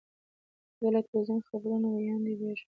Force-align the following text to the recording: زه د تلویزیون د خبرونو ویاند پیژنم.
زه 0.79 0.87
د 0.93 0.95
تلویزیون 1.07 1.39
د 1.41 1.47
خبرونو 1.49 1.87
ویاند 1.89 2.23
پیژنم. 2.25 2.59